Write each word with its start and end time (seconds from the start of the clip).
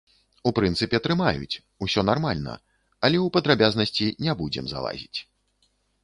У 0.49 0.51
прынцыпе, 0.59 0.99
трымаюць, 1.07 1.59
усё 1.87 2.01
нармальна, 2.07 2.55
але 3.05 3.17
ў 3.25 3.33
падрабязнасці 3.35 4.07
не 4.29 4.33
будзем 4.39 4.65
залазіць. 4.73 5.19